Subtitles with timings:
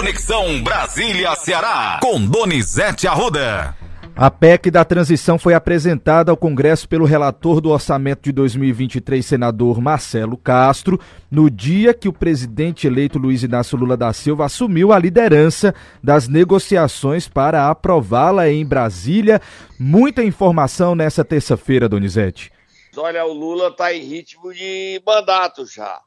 [0.00, 3.76] Conexão Brasília-Ceará, com Donizete Arruda.
[4.16, 9.78] A PEC da transição foi apresentada ao Congresso pelo relator do orçamento de 2023, senador
[9.78, 10.98] Marcelo Castro,
[11.30, 16.28] no dia que o presidente eleito Luiz Inácio Lula da Silva assumiu a liderança das
[16.28, 19.38] negociações para aprová-la em Brasília.
[19.78, 22.50] Muita informação nessa terça-feira, Donizete.
[22.96, 26.00] Olha, o Lula está em ritmo de mandato já.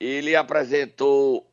[0.00, 1.46] Ele apresentou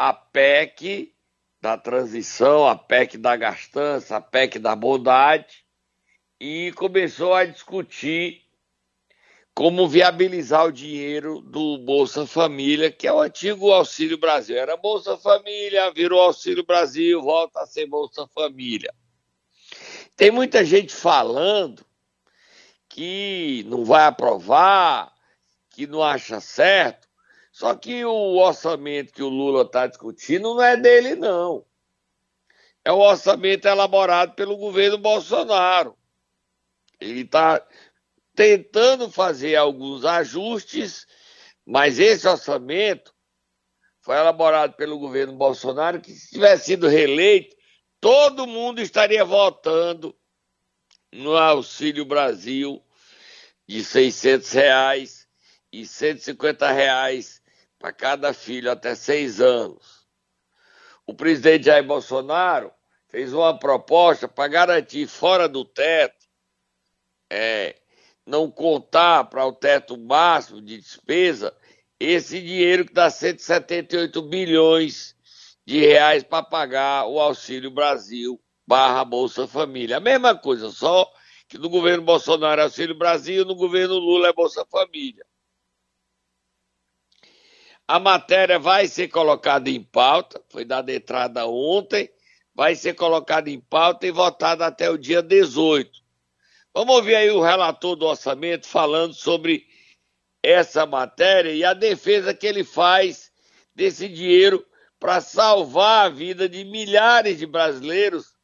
[0.00, 1.12] a PEC
[1.60, 5.64] da transição, a PEC da gastança, a PEC da bondade,
[6.38, 8.44] e começou a discutir
[9.52, 14.56] como viabilizar o dinheiro do Bolsa Família, que é o antigo Auxílio Brasil.
[14.56, 18.94] Era Bolsa Família, virou Auxílio Brasil, volta a ser Bolsa Família.
[20.14, 21.84] Tem muita gente falando
[22.88, 25.12] que não vai aprovar,
[25.70, 27.07] que não acha certo.
[27.58, 31.66] Só que o orçamento que o Lula está discutindo não é dele, não.
[32.84, 35.98] É o orçamento elaborado pelo governo Bolsonaro.
[37.00, 37.66] Ele está
[38.32, 41.04] tentando fazer alguns ajustes,
[41.66, 43.12] mas esse orçamento
[44.02, 47.56] foi elaborado pelo governo Bolsonaro, que se tivesse sido reeleito,
[48.00, 50.16] todo mundo estaria votando
[51.12, 52.80] no Auxílio Brasil
[53.66, 55.26] de 600 reais
[55.72, 57.42] e 150 reais
[57.78, 60.06] para cada filho até seis anos.
[61.06, 62.72] O presidente Jair Bolsonaro
[63.08, 66.26] fez uma proposta para garantir fora do teto,
[67.30, 67.76] é,
[68.26, 71.56] não contar para o teto máximo de despesa
[71.98, 75.16] esse dinheiro que dá 178 bilhões
[75.64, 79.96] de reais para pagar o Auxílio Brasil barra Bolsa Família.
[79.96, 81.10] A mesma coisa, só
[81.48, 85.24] que no governo Bolsonaro é Auxílio Brasil, no governo Lula é Bolsa Família.
[87.88, 92.10] A matéria vai ser colocada em pauta, foi dada entrada ontem,
[92.54, 95.90] vai ser colocada em pauta e votada até o dia 18.
[96.74, 99.66] Vamos ouvir aí o relator do orçamento falando sobre
[100.42, 103.32] essa matéria e a defesa que ele faz
[103.74, 104.62] desse dinheiro
[105.00, 108.34] para salvar a vida de milhares de brasileiros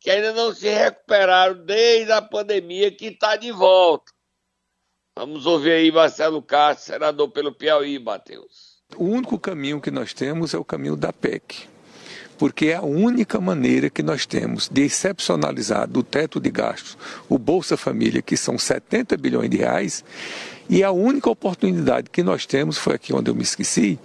[0.00, 4.12] que ainda não se recuperaram desde a pandemia que está de volta.
[5.16, 8.67] Vamos ouvir aí Marcelo Castro, senador pelo Piauí, Matheus.
[8.96, 11.68] O único caminho que nós temos é o caminho da PEC,
[12.38, 16.96] porque é a única maneira que nós temos de excepcionalizar do teto de gastos
[17.28, 20.02] o Bolsa Família, que são 70 bilhões de reais,
[20.70, 23.98] e a única oportunidade que nós temos, foi aqui onde eu me esqueci,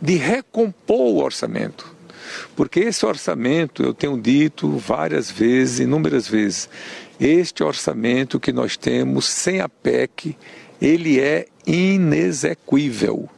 [0.00, 1.94] de recompor o orçamento.
[2.56, 6.68] Porque esse orçamento, eu tenho dito várias vezes, inúmeras vezes,
[7.20, 10.36] este orçamento que nós temos sem a PEC,
[10.80, 13.28] ele é inexequível.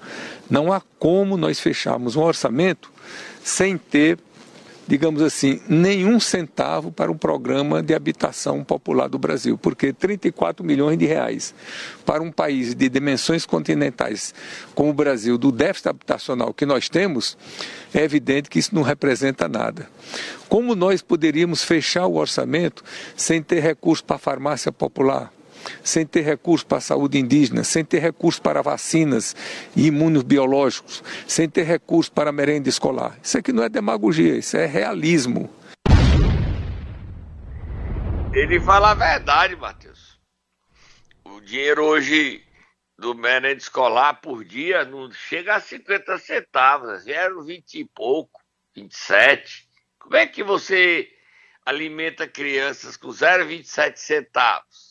[0.49, 2.93] Não há como nós fecharmos um orçamento
[3.43, 4.19] sem ter,
[4.87, 10.99] digamos assim, nenhum centavo para o programa de habitação popular do Brasil, porque 34 milhões
[10.99, 11.55] de reais
[12.05, 14.33] para um país de dimensões continentais
[14.75, 17.37] como o Brasil, do déficit habitacional que nós temos,
[17.93, 19.89] é evidente que isso não representa nada.
[20.49, 22.85] Como nós poderíamos fechar o orçamento
[23.17, 25.36] sem ter recurso para a farmácia popular?
[25.83, 29.35] Sem ter recursos para a saúde indígena, sem ter recursos para vacinas
[29.75, 33.19] e imunobiológicos, sem ter recursos para merenda escolar.
[33.23, 35.51] Isso aqui não é demagogia, isso é realismo.
[38.33, 40.19] Ele fala a verdade, Matheus.
[41.25, 42.45] O dinheiro hoje
[42.99, 48.41] do merenda escolar por dia não chega a 50 centavos, 0,20 e pouco,
[48.75, 49.69] 27.
[49.99, 51.09] Como é que você
[51.65, 54.86] alimenta crianças com 0,27 centavos?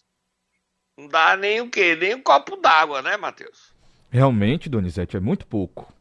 [0.97, 1.95] Não dá nem o quê?
[1.95, 3.73] Nem um copo d'água, né, Matheus?
[4.09, 5.93] Realmente, Donizete, é muito pouco.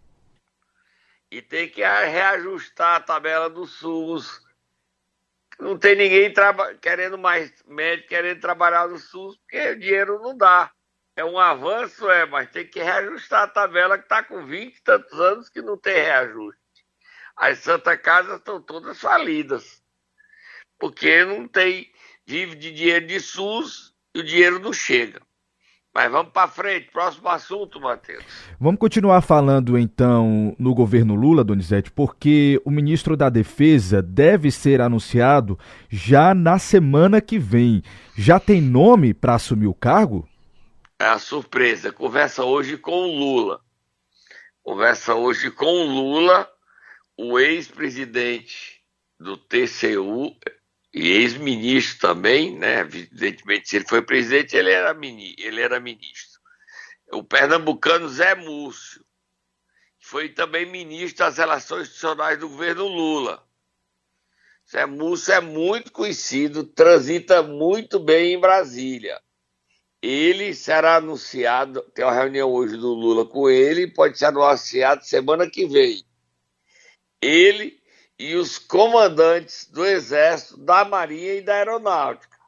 [1.30, 4.40] E tem que reajustar a tabela do SUS.
[5.58, 6.32] Não tem ninguém
[6.80, 10.70] querendo mais médico, querendo trabalhar no SUS, porque o dinheiro não dá.
[11.16, 14.82] É um avanço, é, mas tem que reajustar a tabela que está com 20 e
[14.82, 16.60] tantos anos que não tem reajuste.
[17.36, 19.82] As Santa Casas estão todas falidas.
[20.78, 21.92] Porque não tem
[22.26, 25.20] dívida de dinheiro de SUS e o dinheiro não chega.
[25.94, 28.24] Mas vamos para frente, próximo assunto, Matheus.
[28.58, 34.80] Vamos continuar falando então no governo Lula, Donizete, porque o ministro da Defesa deve ser
[34.80, 35.56] anunciado
[35.88, 37.80] já na semana que vem.
[38.16, 40.28] Já tem nome para assumir o cargo?
[40.98, 41.92] É a surpresa.
[41.92, 43.60] Conversa hoje com o Lula.
[44.64, 46.48] Conversa hoje com o Lula,
[47.16, 48.80] o ex-presidente
[49.20, 50.34] do TCU,
[50.94, 52.80] e ex-ministro também, né?
[52.80, 56.40] Evidentemente, se ele foi presidente, ele era, mini, ele era ministro.
[57.12, 59.04] O pernambucano Zé Múcio,
[59.98, 63.42] foi também ministro das Relações Institucionais do governo Lula.
[64.70, 69.20] Zé Múcio é muito conhecido, transita muito bem em Brasília.
[70.00, 75.50] Ele será anunciado, tem uma reunião hoje do Lula com ele, pode ser anunciado semana
[75.50, 76.04] que vem.
[77.20, 77.82] Ele
[78.18, 82.38] e os comandantes do Exército, da Marinha e da Aeronáutica.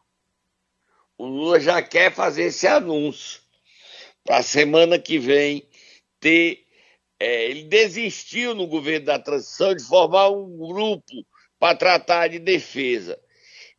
[1.18, 3.40] O Lula já quer fazer esse anúncio
[4.24, 5.66] para a semana que vem
[6.20, 6.64] ter.
[7.18, 11.26] É, ele desistiu no governo da transição de formar um grupo
[11.58, 13.18] para tratar de defesa.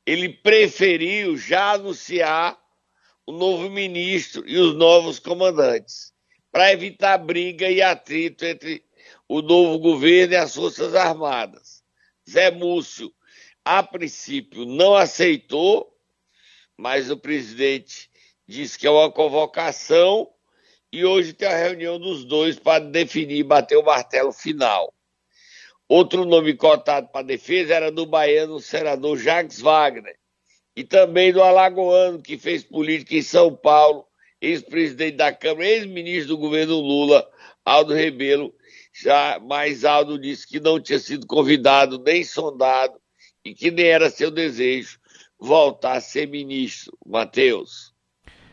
[0.05, 2.57] Ele preferiu já anunciar
[3.27, 6.13] o novo ministro e os novos comandantes,
[6.51, 8.83] para evitar briga e atrito entre
[9.27, 11.76] o novo governo e as Forças Armadas.
[12.29, 13.13] Zé Múcio,
[13.63, 15.93] a princípio, não aceitou,
[16.77, 18.09] mas o presidente
[18.47, 20.29] disse que é uma convocação
[20.91, 24.93] e hoje tem a reunião dos dois para definir, bater o martelo final.
[25.87, 30.17] Outro nome cotado para defesa era do baiano o senador Jacques Wagner
[30.75, 34.05] e também do alagoano que fez política em São Paulo,
[34.41, 37.27] ex-presidente da Câmara, ex-ministro do governo Lula,
[37.65, 38.53] Aldo Rebelo.
[39.03, 42.93] Já mais Aldo disse que não tinha sido convidado nem sondado
[43.45, 44.97] e que nem era seu desejo
[45.39, 46.97] voltar a ser ministro.
[47.05, 47.95] Matheus.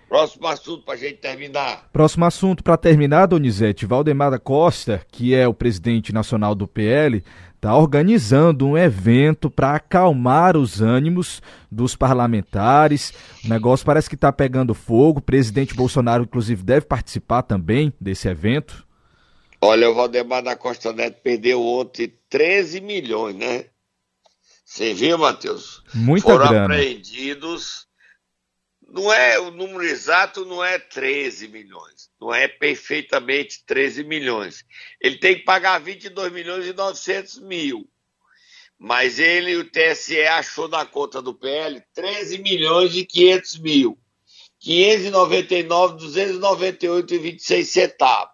[0.08, 1.88] Próximo assunto para a gente terminar.
[1.93, 3.87] Próximo assunto para terminar, Donizete.
[3.87, 7.25] Valdemar da Costa, que é o presidente nacional do PL,
[7.56, 11.43] está organizando um evento para acalmar os ânimos
[11.73, 13.12] dos parlamentares.
[13.44, 15.20] O negócio parece que está pegando fogo.
[15.20, 18.87] O presidente Bolsonaro, inclusive, deve participar também desse evento.
[19.65, 23.65] Olha, o Valdemar da Costa Neto perdeu ontem 13 milhões, né?
[24.63, 25.83] Você viu, Matheus?
[25.95, 26.65] Muita Foram grana.
[26.65, 27.87] apreendidos
[28.87, 34.65] não é o número exato não é 13 milhões, não é perfeitamente 13 milhões.
[35.01, 37.89] Ele tem que pagar 22 milhões e 900 mil.
[38.79, 43.99] Mas ele, o TSE, achou na conta do PL 13 milhões e 500 mil.
[44.61, 48.34] 599, 298 e 26 centavos.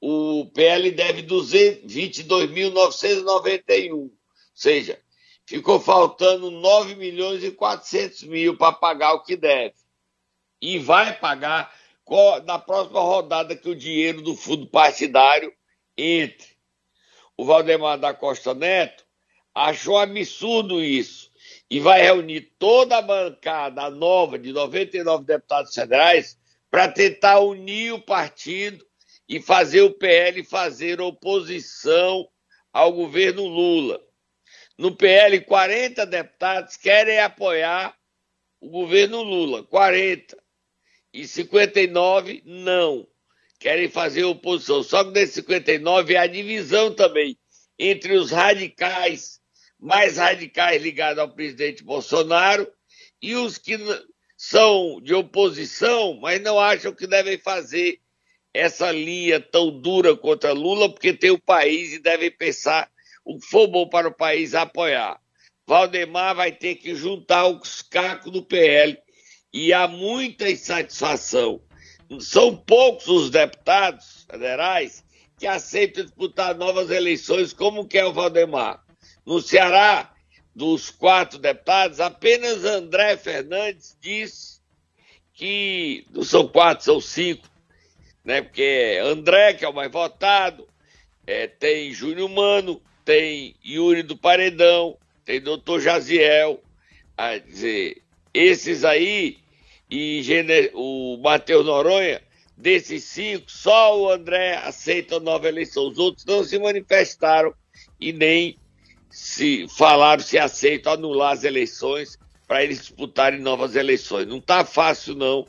[0.00, 3.92] O PL deve 22.991.
[3.92, 4.12] Ou
[4.54, 5.00] seja,
[5.44, 9.74] ficou faltando 9 milhões e 400 mil para pagar o que deve.
[10.60, 11.74] E vai pagar
[12.44, 15.52] na próxima rodada que o dinheiro do fundo partidário
[15.96, 16.56] entre.
[17.36, 19.04] O Valdemar da Costa Neto
[19.54, 21.30] achou absurdo isso
[21.70, 26.38] e vai reunir toda a bancada nova de 99 deputados federais
[26.70, 28.86] para tentar unir o partido
[29.28, 32.28] e fazer o PL fazer oposição
[32.72, 34.00] ao governo Lula.
[34.78, 37.94] No PL, 40 deputados querem apoiar
[38.60, 40.36] o governo Lula, 40.
[41.12, 43.06] E 59 não.
[43.58, 44.82] Querem fazer oposição.
[44.82, 47.36] Só que desses 59 há divisão também
[47.78, 49.40] entre os radicais,
[49.78, 52.70] mais radicais ligados ao presidente Bolsonaro,
[53.20, 53.76] e os que
[54.36, 58.00] são de oposição, mas não acham que devem fazer
[58.52, 62.90] essa linha tão dura contra Lula, porque tem o país e devem pensar
[63.24, 65.20] o que for bom para o país apoiar.
[65.66, 68.98] Valdemar vai ter que juntar os cacos do PL
[69.52, 71.60] e há muita insatisfação.
[72.20, 75.04] São poucos os deputados federais
[75.38, 78.82] que aceitam disputar novas eleições, como que é o Valdemar.
[79.26, 80.12] No Ceará,
[80.54, 84.58] dos quatro deputados, apenas André Fernandes disse
[85.34, 87.46] que não são quatro, são cinco,
[88.28, 88.42] né?
[88.42, 90.68] Porque André, que é o mais votado,
[91.26, 96.62] é, tem Júnior Mano, tem Yuri do Paredão, tem doutor Jaziel,
[97.16, 98.02] a dizer,
[98.34, 99.38] esses aí,
[99.90, 100.22] e
[100.74, 102.20] o Matheus Noronha,
[102.54, 105.88] desses cinco, só o André aceita a nova eleição.
[105.88, 107.54] Os outros não se manifestaram
[107.98, 108.58] e nem
[109.08, 114.26] se falaram se aceitam anular as eleições para eles disputarem novas eleições.
[114.26, 115.46] Não está fácil, não,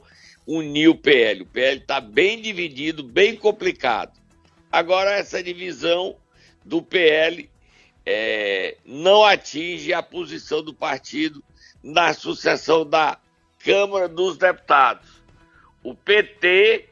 [0.49, 1.43] unir o PL.
[1.43, 4.19] O PL está bem dividido, bem complicado.
[4.71, 6.17] Agora, essa divisão
[6.65, 7.47] do PL
[8.03, 11.43] é, não atinge a posição do partido
[11.83, 13.19] na sucessão da
[13.59, 15.21] Câmara dos Deputados.
[15.83, 16.89] O PT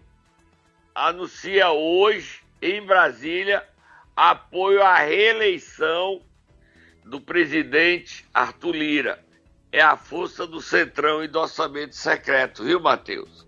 [0.93, 3.67] anuncia hoje em Brasília
[4.15, 6.21] apoio à reeleição
[7.03, 9.25] do presidente Arthur Lira.
[9.71, 13.46] É a força do Centrão e do orçamento secreto, viu, Matheus?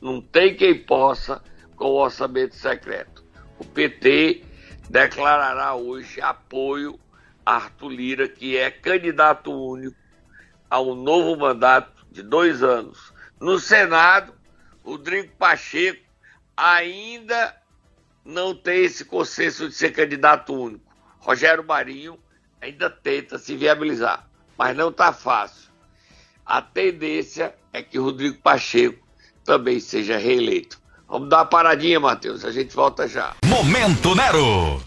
[0.00, 1.42] Não tem quem possa
[1.76, 3.24] com o orçamento secreto.
[3.58, 4.44] O PT
[4.88, 6.98] declarará hoje apoio
[7.44, 9.96] a Arthur Lira, que é candidato único
[10.68, 13.12] a um novo mandato de dois anos.
[13.40, 14.34] No Senado,
[14.84, 16.02] Rodrigo Pacheco
[16.56, 17.56] ainda
[18.24, 20.90] não tem esse consenso de ser candidato único.
[21.18, 22.18] Rogério Marinho
[22.60, 25.70] ainda tenta se viabilizar, mas não está fácil.
[26.44, 29.06] A tendência é que Rodrigo Pacheco
[29.50, 30.78] também seja reeleito.
[31.08, 32.44] Vamos dar uma paradinha, Matheus.
[32.44, 33.34] A gente volta já.
[33.44, 34.80] Momento Nero.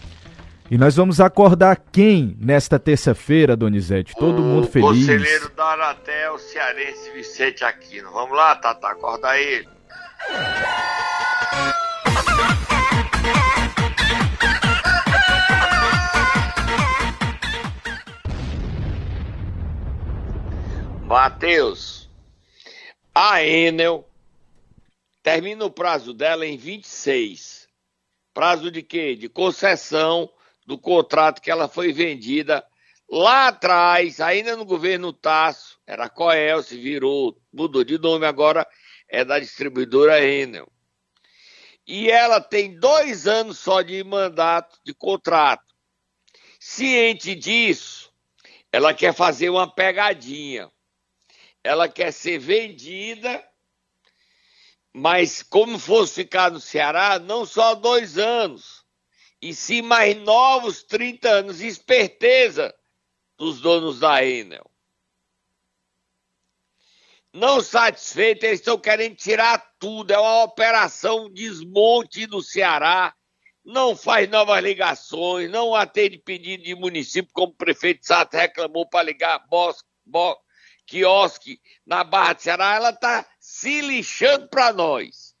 [0.70, 4.14] E nós vamos acordar quem nesta terça-feira, Donizete?
[4.14, 4.88] Todo o mundo feliz.
[4.88, 8.10] Conselheiro da Anatel, cearense Vicente Aquino.
[8.10, 9.68] Vamos lá, Tata, acorda ele.
[21.06, 22.08] Matheus,
[23.14, 24.08] a Enel
[25.24, 27.66] termina o prazo dela em 26.
[28.34, 29.16] Prazo de quê?
[29.16, 30.30] De concessão
[30.66, 32.62] do contrato que ela foi vendida
[33.10, 38.66] lá atrás, ainda no governo Tasso, era Coel, se virou, mudou de nome, agora
[39.08, 40.70] é da distribuidora Enel.
[41.86, 45.74] E ela tem dois anos só de mandato, de contrato.
[46.60, 48.12] Ciente disso,
[48.70, 50.70] ela quer fazer uma pegadinha.
[51.62, 53.42] Ela quer ser vendida,
[54.94, 58.84] mas como fosse ficar no Ceará, não só dois anos,
[59.42, 62.72] e sim mais novos 30 anos, esperteza
[63.36, 64.70] dos donos da Enel.
[67.32, 70.12] Não satisfeitos, eles estão querendo tirar tudo.
[70.12, 73.12] É uma operação desmonte do Ceará.
[73.64, 79.02] Não faz novas ligações, não atende pedido de município, como o prefeito Sato reclamou para
[79.02, 80.38] ligar bosque, bo,
[80.86, 82.76] quiosque na Barra do Ceará.
[82.76, 85.32] Ela está se lixando para nós.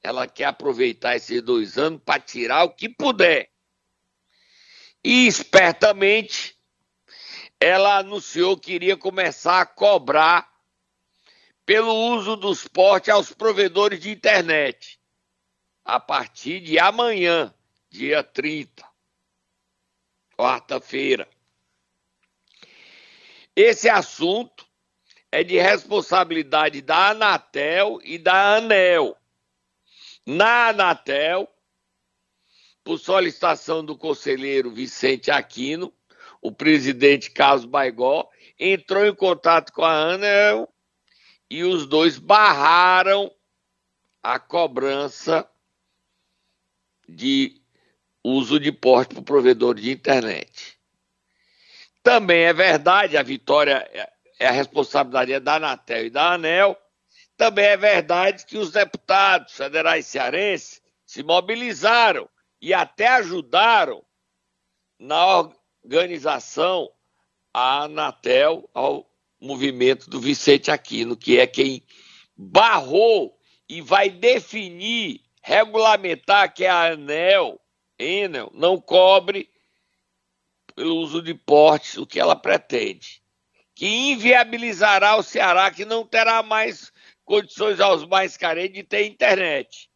[0.00, 3.50] Ela quer aproveitar esses dois anos para tirar o que puder.
[5.02, 6.56] E espertamente,
[7.58, 10.48] ela anunciou que iria começar a cobrar
[11.64, 15.00] pelo uso dos portes aos provedores de internet
[15.84, 17.52] a partir de amanhã,
[17.90, 18.88] dia 30,
[20.36, 21.28] quarta-feira.
[23.56, 24.65] Esse assunto
[25.36, 29.14] é de responsabilidade da Anatel e da ANEL.
[30.24, 31.46] Na Anatel,
[32.82, 35.92] por solicitação do conselheiro Vicente Aquino,
[36.40, 40.72] o presidente Carlos Baigó entrou em contato com a ANEL
[41.50, 43.30] e os dois barraram
[44.22, 45.46] a cobrança
[47.06, 47.60] de
[48.24, 50.78] uso de porte para o provedor de internet.
[52.02, 53.86] Também é verdade, a vitória
[54.38, 56.76] é a responsabilidade da Anatel e da ANEL.
[57.36, 62.28] Também é verdade que os deputados federais cearenses se mobilizaram
[62.60, 64.04] e até ajudaram
[64.98, 65.50] na
[65.84, 66.90] organização
[67.52, 69.08] a Anatel ao
[69.40, 71.82] movimento do Vicente Aquino, que é quem
[72.36, 73.38] barrou
[73.68, 77.60] e vai definir, regulamentar que a ANEL,
[77.98, 79.48] Enel, não cobre
[80.74, 83.22] pelo uso de portes o que ela pretende.
[83.76, 86.90] Que inviabilizará o Ceará, que não terá mais
[87.24, 89.90] condições aos mais carentes de ter internet.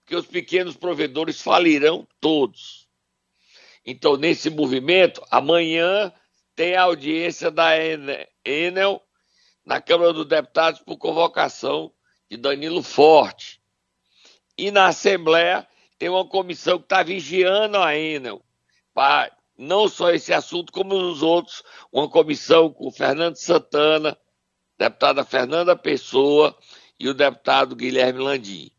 [0.00, 2.86] Porque os pequenos provedores falirão todos.
[3.86, 6.12] Então, nesse movimento, amanhã
[6.54, 7.70] tem a audiência da
[8.44, 9.02] Enel
[9.64, 11.90] na Câmara dos Deputados por convocação
[12.30, 13.62] de Danilo Forte.
[14.58, 15.66] E na Assembleia
[15.98, 18.44] tem uma comissão que está vigiando a Enel,
[18.92, 24.18] para não só esse assunto, como os outros, uma comissão com Fernando Santana,
[24.78, 26.56] deputada Fernanda Pessoa
[26.98, 28.70] e o deputado Guilherme Landim.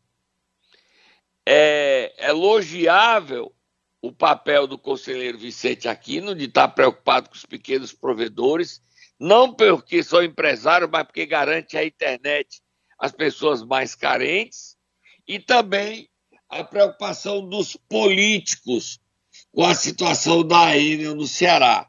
[1.48, 3.54] É elogiável
[4.02, 8.82] o papel do conselheiro Vicente Aquino de estar preocupado com os pequenos provedores,
[9.18, 12.60] não porque são empresários, mas porque garante a internet
[12.98, 14.76] às pessoas mais carentes,
[15.26, 16.08] e também
[16.48, 19.00] a preocupação dos políticos
[19.56, 21.88] com a situação da Enel no Ceará.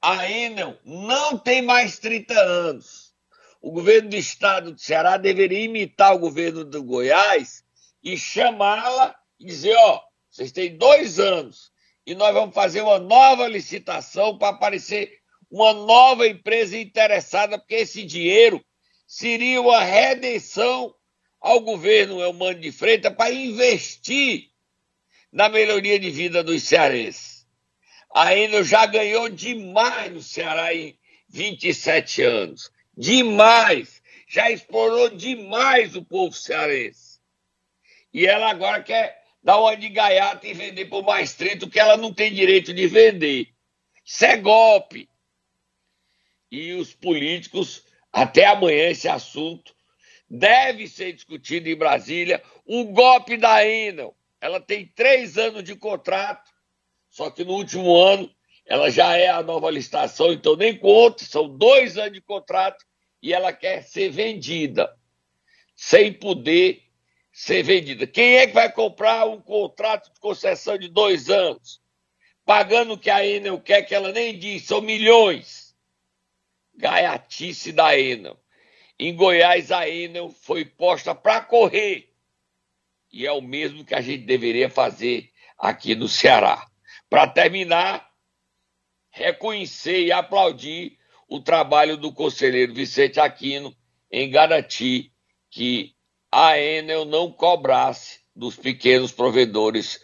[0.00, 3.12] A Enel não tem mais 30 anos.
[3.60, 7.64] O governo do estado do Ceará deveria imitar o governo do Goiás
[8.04, 10.00] e chamá-la e dizer: ó,
[10.30, 11.72] vocês têm dois anos
[12.06, 15.18] e nós vamos fazer uma nova licitação para aparecer
[15.50, 18.64] uma nova empresa interessada, porque esse dinheiro
[19.08, 20.94] seria uma redenção
[21.40, 24.49] ao governo Elmano de Freitas para investir
[25.32, 27.46] na melhoria de vida dos cearenses.
[28.12, 32.70] A Enel já ganhou demais no Ceará em 27 anos.
[32.96, 34.02] Demais!
[34.28, 37.20] Já explorou demais o povo cearense.
[38.12, 41.96] E ela agora quer dar uma de gaiata e vender por mais 30 que ela
[41.96, 43.48] não tem direito de vender.
[44.04, 45.08] Isso é golpe.
[46.50, 49.74] E os políticos, até amanhã esse assunto
[50.28, 54.16] deve ser discutido em Brasília o golpe da Enel.
[54.40, 56.50] Ela tem três anos de contrato,
[57.10, 58.32] só que no último ano
[58.64, 62.84] ela já é a nova licitação, então nem conta, são dois anos de contrato
[63.22, 64.96] e ela quer ser vendida,
[65.74, 66.82] sem poder
[67.32, 68.06] ser vendida.
[68.06, 71.80] Quem é que vai comprar um contrato de concessão de dois anos,
[72.44, 75.76] pagando o que a Enel quer, que ela nem diz, são milhões?
[76.74, 78.38] Gaiatice da Enel.
[78.98, 82.09] Em Goiás, a Enel foi posta para correr.
[83.12, 86.66] E é o mesmo que a gente deveria fazer aqui no Ceará.
[87.08, 88.08] Para terminar,
[89.10, 90.98] reconhecer e aplaudir
[91.28, 93.74] o trabalho do conselheiro Vicente Aquino
[94.10, 95.12] em garantir
[95.50, 95.94] que
[96.30, 100.00] a Enel não cobrasse dos pequenos provedores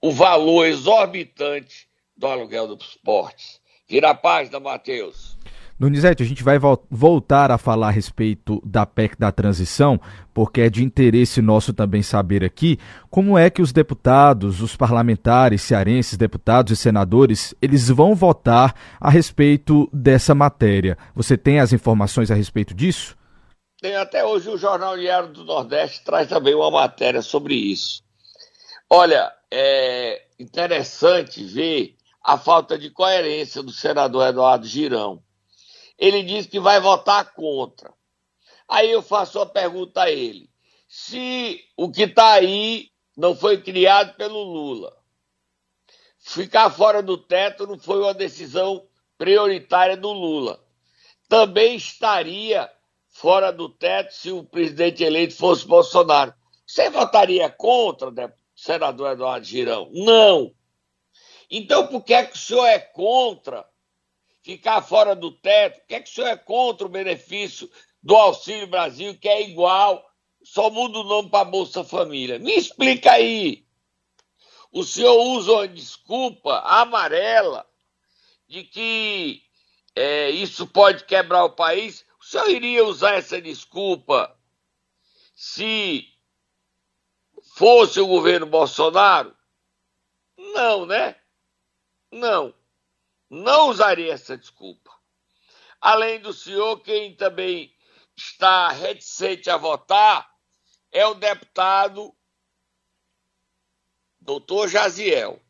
[0.00, 3.60] o valor exorbitante do aluguel dos portes.
[3.88, 5.35] Vira a página, Matheus.
[5.78, 10.00] Donizete, a gente vai voltar a falar a respeito da PEC da transição,
[10.32, 12.78] porque é de interesse nosso também saber aqui
[13.10, 19.10] como é que os deputados, os parlamentares cearenses, deputados e senadores, eles vão votar a
[19.10, 20.96] respeito dessa matéria.
[21.14, 23.14] Você tem as informações a respeito disso?
[23.78, 28.02] Tem até hoje o Jornal Diário do Nordeste traz também uma matéria sobre isso.
[28.88, 35.25] Olha, é interessante ver a falta de coerência do senador Eduardo Girão
[35.98, 37.92] ele diz que vai votar contra.
[38.68, 40.50] Aí eu faço a pergunta a ele:
[40.88, 44.96] se o que está aí não foi criado pelo Lula,
[46.18, 48.86] ficar fora do teto não foi uma decisão
[49.16, 50.62] prioritária do Lula,
[51.28, 52.70] também estaria
[53.08, 56.34] fora do teto se o presidente eleito fosse Bolsonaro.
[56.66, 59.88] Você votaria contra, né, senador Eduardo Girão?
[59.92, 60.52] Não.
[61.50, 63.64] Então, por que, é que o senhor é contra
[64.46, 65.80] ficar fora do teto?
[65.80, 67.68] Por que, é que o senhor é contra o benefício
[68.00, 70.08] do Auxílio Brasil, que é igual,
[70.44, 72.38] só muda o nome para Bolsa Família?
[72.38, 73.66] Me explica aí.
[74.70, 77.68] O senhor usa uma desculpa amarela
[78.46, 79.42] de que
[79.96, 82.04] é, isso pode quebrar o país.
[82.20, 84.32] O senhor iria usar essa desculpa
[85.34, 86.06] se
[87.56, 89.36] fosse o governo Bolsonaro?
[90.38, 91.16] Não, né?
[92.12, 92.54] Não
[93.28, 94.90] não usaria essa desculpa.
[95.80, 97.74] Além do senhor, quem também
[98.16, 100.28] está reticente a votar
[100.90, 102.14] é o deputado
[104.20, 105.40] doutor Jaziel.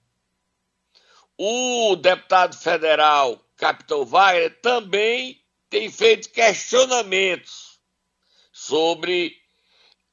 [1.38, 7.80] O deputado federal Capitão Wagner também tem feito questionamentos
[8.52, 9.36] sobre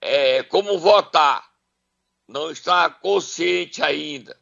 [0.01, 1.51] é, como votar.
[2.27, 4.39] Não está consciente ainda.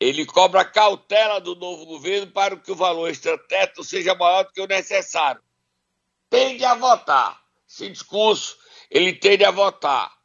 [0.00, 4.60] Ele cobra cautela do novo governo para que o valor extrateto seja maior do que
[4.60, 5.42] o necessário.
[6.30, 7.40] Tende a votar.
[7.68, 8.56] Esse discurso,
[8.90, 10.16] ele tende a votar.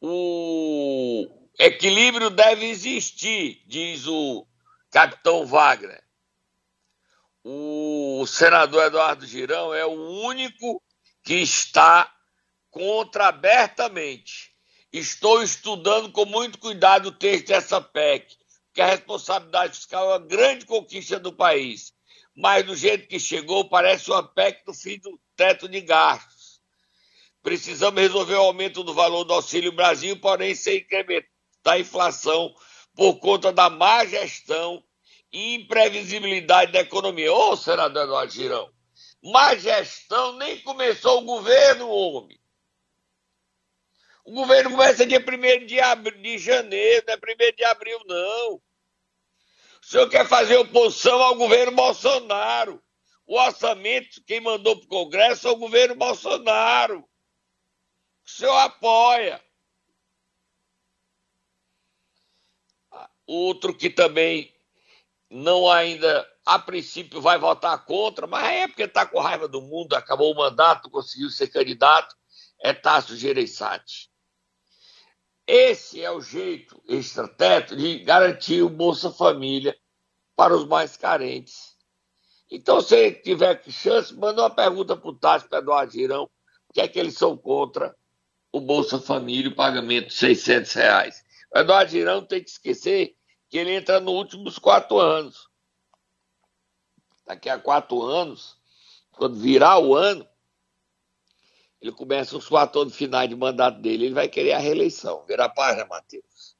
[0.00, 1.26] O
[1.58, 4.46] equilíbrio deve existir, diz o
[4.90, 6.02] capitão Wagner.
[7.42, 10.82] O senador Eduardo Girão é o único
[11.24, 12.12] que está
[12.70, 14.52] contra abertamente.
[14.92, 18.36] Estou estudando com muito cuidado o texto dessa PEC
[18.72, 21.92] que a responsabilidade fiscal é uma grande conquista do país,
[22.34, 26.60] mas do jeito que chegou, parece uma PEC do fim do teto de gastos.
[27.42, 31.28] Precisamos resolver o aumento do valor do Auxílio Brasil, porém sem incrementar
[31.66, 32.54] a inflação
[32.94, 34.82] por conta da má gestão
[35.32, 37.32] e imprevisibilidade da economia.
[37.32, 38.70] Ô, senador Eduardo Girão,
[39.22, 42.41] má gestão nem começou o governo, homem.
[44.24, 48.54] O governo começa dia 1 de, abril, de janeiro, não é 1 de abril, não.
[48.54, 48.62] O
[49.84, 52.82] senhor quer fazer oposição ao governo Bolsonaro.
[53.26, 57.00] O orçamento, quem mandou para o Congresso é o governo Bolsonaro.
[58.24, 59.42] O senhor apoia.
[63.26, 64.54] Outro que também
[65.28, 69.94] não ainda, a princípio, vai votar contra, mas é porque está com raiva do mundo,
[69.94, 72.14] acabou o mandato, conseguiu ser candidato,
[72.60, 74.11] é Tasso Gereissati.
[75.46, 79.76] Esse é o jeito extrateto de garantir o Bolsa Família
[80.36, 81.76] para os mais carentes.
[82.50, 86.30] Então, se tiver chance, manda uma pergunta para o Tássio para Eduardo Girão,
[86.72, 87.96] que é que eles são contra
[88.52, 91.24] o Bolsa Família, o pagamento de 600 reais.
[91.54, 93.16] O Eduardo Girão tem que esquecer
[93.48, 95.48] que ele entra nos últimos quatro anos.
[97.26, 98.56] Daqui a quatro anos,
[99.12, 100.26] quando virar o ano,
[101.82, 105.24] ele começa os quatro anos finais de mandato dele, ele vai querer a reeleição.
[105.26, 106.54] Vira a página, Matheus.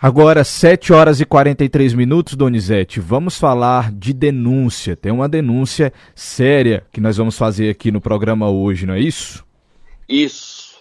[0.00, 4.96] Agora, 7 horas e 43 minutos, Donizete, vamos falar de denúncia.
[4.96, 9.44] Tem uma denúncia séria que nós vamos fazer aqui no programa hoje, não é isso?
[10.08, 10.76] Isso.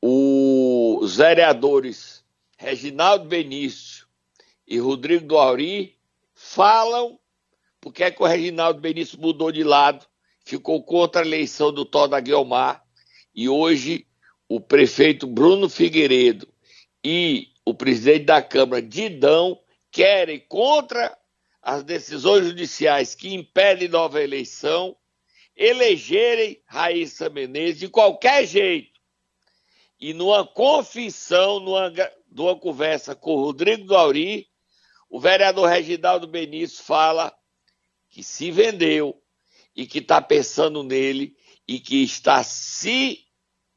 [0.00, 2.24] Os vereadores
[2.56, 4.06] Reginaldo Benício
[4.66, 5.96] e Rodrigo Douri
[6.34, 7.18] falam
[7.80, 10.04] porque é que o Reginaldo Benício mudou de lado,
[10.44, 12.84] ficou contra a eleição do Toda Guilmar
[13.34, 14.06] e hoje
[14.48, 16.48] o prefeito Bruno Figueiredo
[17.04, 19.60] e o presidente da Câmara, Didão,
[19.90, 21.16] querem contra
[21.62, 24.96] as decisões judiciais que impedem nova eleição,
[25.54, 28.98] elegerem Raíssa Menezes de qualquer jeito.
[30.00, 31.92] E numa confissão, numa,
[32.30, 34.48] numa conversa com o Rodrigo Dauri,
[35.10, 37.36] o vereador Reginaldo Benício fala
[38.08, 39.20] que se vendeu
[39.74, 41.36] e que está pensando nele
[41.68, 43.24] e que está se.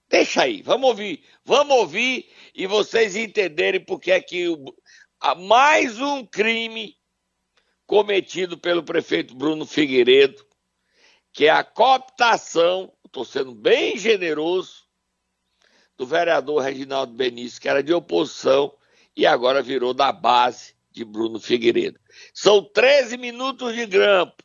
[0.09, 4.47] Deixa aí, vamos ouvir, vamos ouvir e vocês entenderem porque é que
[5.37, 6.97] mais um crime
[7.85, 10.45] cometido pelo prefeito Bruno Figueiredo,
[11.33, 14.85] que é a cooptação, estou sendo bem generoso,
[15.97, 18.73] do vereador Reginaldo Benício, que era de oposição
[19.15, 21.99] e agora virou da base de Bruno Figueiredo.
[22.33, 24.43] São 13 minutos de grampo.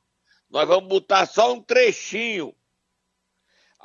[0.50, 2.54] Nós vamos botar só um trechinho.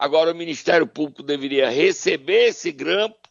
[0.02, 3.30] Agora o Ministério Público deveria receber esse grampo,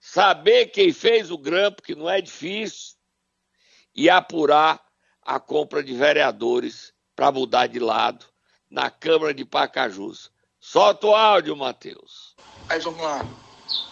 [0.00, 2.96] saber quem fez o grampo, que não é difícil,
[3.94, 4.84] e apurar
[5.22, 8.26] a compra de vereadores para mudar de lado
[8.68, 10.28] na Câmara de Pacajus.
[10.58, 12.34] Solta o áudio, Matheus.
[12.68, 13.24] Aí vamos lá,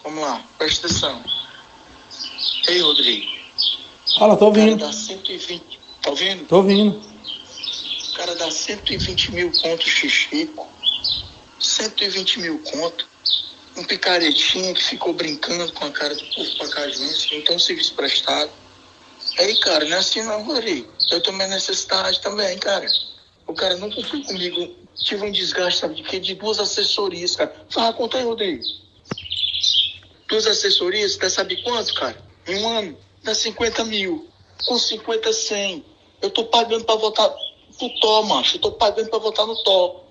[0.03, 1.23] vamos lá, presta atenção.
[2.67, 3.31] Ei, Rodrigo.
[4.19, 4.75] Fala, tô ouvindo.
[4.75, 5.79] O cara dá 120.
[6.01, 6.45] Tá ouvindo?
[6.45, 6.99] Tô ouvindo.
[6.99, 10.73] O cara dá 120 mil contos xixico.
[11.73, 13.07] 120 mil conto.
[13.75, 18.51] Um picaretinho que ficou brincando com a cara do povo pacajuense, então serviço prestado.
[19.39, 20.93] Aí, cara, não é assim não, Rodrigo.
[21.11, 22.85] Eu tomei necessidade também, cara.
[23.47, 24.75] O cara não cumpriu comigo.
[24.95, 26.19] Tive um desgaste, sabe de quê?
[26.19, 27.53] De duas assessorias, cara.
[27.69, 28.63] Fala, conta aí, Rodrigo.
[30.27, 32.17] Duas assessorias, quer saber quanto, cara?
[32.47, 34.29] Em um ano, dá 50 mil.
[34.67, 35.83] Com 50, 100.
[36.21, 37.33] Eu tô pagando pra votar
[37.81, 38.57] no Tó, macho.
[38.57, 40.02] Eu tô pagando pra votar no Tó.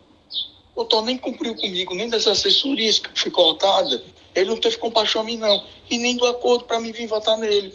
[0.74, 4.02] O Tó nem cumpriu comigo, nem das assessorias que ficou votada.
[4.34, 5.64] Ele não teve compaixão a mim, não.
[5.90, 7.72] E nem do acordo pra mim vir votar nele.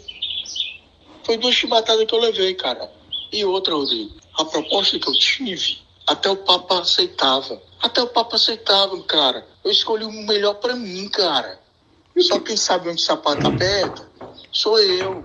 [1.24, 2.90] Foi duas chibatadas que eu levei, cara.
[3.32, 7.60] E outra, Rodrigo, a proposta que eu tive, até o Papa aceitava.
[7.80, 9.46] Até o Papa aceitava, cara.
[9.64, 11.60] Eu escolhi o melhor para mim, cara.
[12.18, 14.08] Só quem sabe onde o sapato aperta
[14.50, 15.24] sou eu.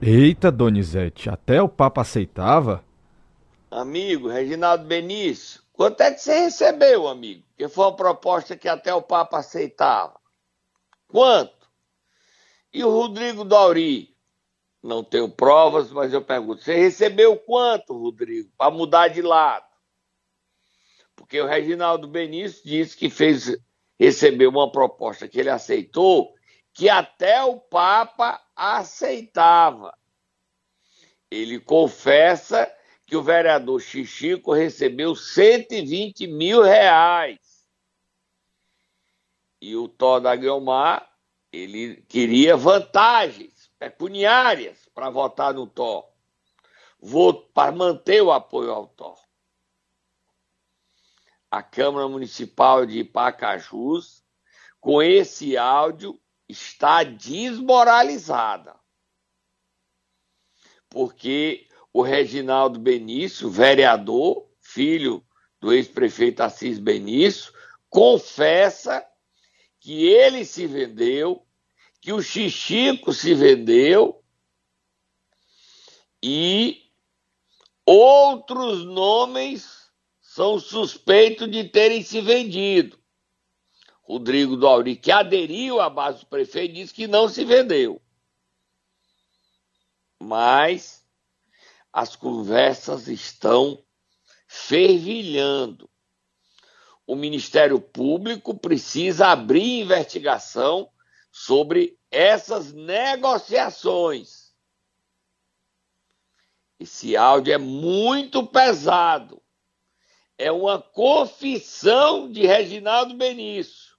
[0.00, 2.85] Eita, Donizete, até o Papa aceitava?
[3.76, 7.44] Amigo, Reginaldo Benício, quanto é que você recebeu, amigo?
[7.58, 10.18] Que foi uma proposta que até o Papa aceitava.
[11.06, 11.68] Quanto?
[12.72, 14.16] E o Rodrigo Dauri?
[14.82, 19.66] Não tenho provas, mas eu pergunto: você recebeu quanto, Rodrigo, para mudar de lado?
[21.14, 23.58] Porque o Reginaldo Benício disse que fez
[24.00, 26.34] recebeu uma proposta que ele aceitou,
[26.72, 29.94] que até o Papa aceitava.
[31.30, 32.74] Ele confessa
[33.06, 37.38] que o vereador Xixico recebeu 120 mil reais.
[39.60, 41.08] E o Tó da Guilmar
[41.52, 46.12] ele queria vantagens pecuniárias para votar no Tó,
[47.54, 49.16] para manter o apoio ao Tó.
[51.50, 54.24] A Câmara Municipal de Pacajus,
[54.80, 58.78] com esse áudio, está desmoralizada.
[60.88, 61.65] Porque
[61.96, 65.24] o Reginaldo Benício, vereador, filho
[65.58, 67.54] do ex-prefeito Assis Benício,
[67.88, 69.02] confessa
[69.80, 71.46] que ele se vendeu
[72.02, 74.22] que o Xixico se vendeu
[76.22, 76.82] e
[77.86, 82.98] outros nomes são suspeitos de terem se vendido.
[84.02, 88.02] Rodrigo Dauri, que aderiu à base do prefeito, disse que não se vendeu.
[90.20, 91.05] Mas
[91.96, 93.82] as conversas estão
[94.46, 95.88] fervilhando.
[97.06, 100.90] O Ministério Público precisa abrir investigação
[101.32, 104.54] sobre essas negociações.
[106.78, 109.42] Esse áudio é muito pesado.
[110.36, 113.96] É uma confissão de Reginaldo Benício,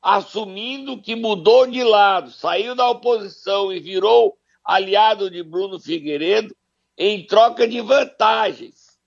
[0.00, 6.56] assumindo que mudou de lado, saiu da oposição e virou aliado de Bruno Figueiredo
[6.96, 8.98] em troca de vantagens.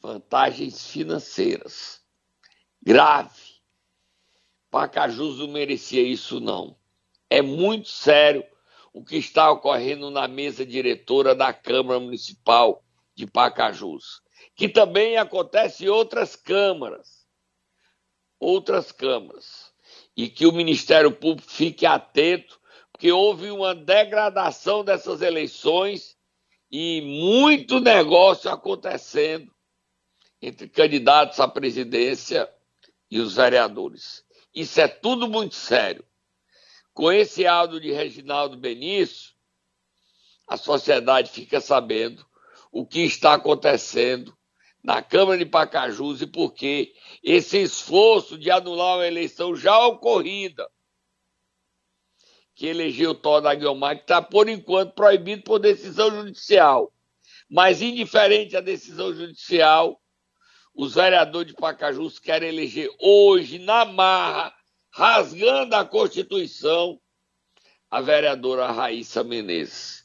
[0.00, 2.02] Vantagens financeiras.
[2.82, 3.58] Grave.
[4.70, 6.78] Pacajus não merecia isso, não.
[7.30, 8.44] É muito sério
[8.92, 12.82] o que está ocorrendo na mesa diretora da Câmara Municipal
[13.14, 14.22] de Pacajus,
[14.54, 17.26] que também acontece em outras câmaras.
[18.38, 19.72] Outras câmaras.
[20.16, 22.57] E que o Ministério Público fique atento,
[22.98, 26.16] porque houve uma degradação dessas eleições
[26.68, 29.54] e muito negócio acontecendo
[30.42, 32.52] entre candidatos à presidência
[33.08, 34.24] e os vereadores.
[34.52, 36.04] Isso é tudo muito sério.
[36.92, 39.30] Com esse áudio de Reginaldo Benício,
[40.48, 42.26] a sociedade fica sabendo
[42.72, 44.36] o que está acontecendo
[44.82, 50.68] na Câmara de Pacajus e por que esse esforço de anular uma eleição já ocorrida,
[52.58, 56.92] que elegeu Toda Guilmar, que está, por enquanto, proibido por decisão judicial.
[57.48, 60.02] Mas, indiferente à decisão judicial,
[60.74, 64.52] os vereadores de Pacajus querem eleger hoje, na marra,
[64.90, 67.00] rasgando a Constituição,
[67.88, 70.04] a vereadora Raíssa Menezes.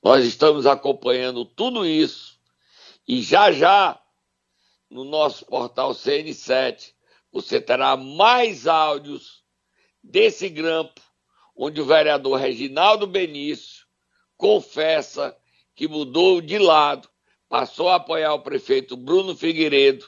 [0.00, 2.38] Nós estamos acompanhando tudo isso
[3.06, 4.00] e já já
[4.88, 6.92] no nosso portal CN7
[7.32, 9.42] você terá mais áudios
[10.00, 11.02] desse grampo
[11.56, 13.86] onde o vereador Reginaldo Benício
[14.36, 15.36] confessa
[15.74, 17.08] que mudou de lado
[17.48, 20.06] passou a apoiar o prefeito Bruno Figueiredo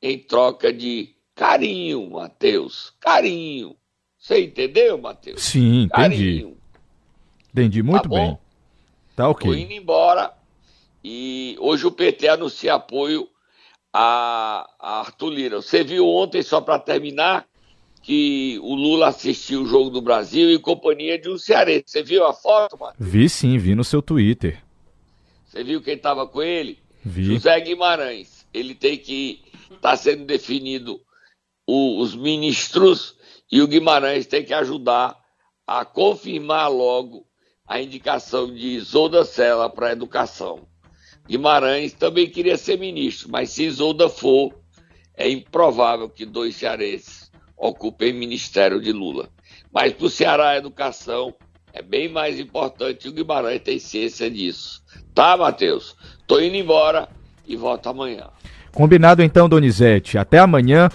[0.00, 2.92] em troca de carinho, Matheus.
[3.00, 3.76] Carinho.
[4.16, 5.42] Você entendeu, Matheus?
[5.42, 5.88] Sim, entendi.
[5.90, 6.58] Carinho.
[7.50, 8.38] Entendi muito tá bem.
[9.16, 9.50] Tá ok.
[9.50, 10.32] Tô indo embora
[11.02, 13.28] e hoje o PT anuncia apoio
[13.92, 15.56] a, a Arthur Lira.
[15.60, 17.46] Você viu ontem, só para terminar,
[18.02, 21.84] que o Lula assistiu o Jogo do Brasil em companhia de um cearense.
[21.86, 22.96] Você viu a foto, Matheus?
[22.98, 24.62] Vi sim, vi no seu Twitter.
[25.46, 26.78] Você viu quem estava com ele?
[27.04, 27.24] Vi.
[27.24, 28.46] José Guimarães.
[28.52, 31.00] Ele tem que estar tá sendo definido
[31.66, 33.16] o, os ministros
[33.50, 35.16] e o Guimarães tem que ajudar
[35.66, 37.24] a confirmar logo
[37.66, 40.66] a indicação de Isolda Sela para a educação.
[41.26, 44.52] Guimarães também queria ser ministro, mas se Isolda for,
[45.14, 47.21] é improvável que dois cearenses
[47.62, 49.28] ocupem ministério de Lula.
[49.72, 51.32] Mas para o Ceará a educação
[51.72, 54.82] é bem mais importante o Guimarães tem ciência disso.
[55.14, 55.96] Tá, Matheus?
[56.26, 57.08] Tô indo embora
[57.46, 58.28] e volto amanhã.
[58.72, 60.18] Combinado então, Donizete.
[60.18, 60.88] Até amanhã.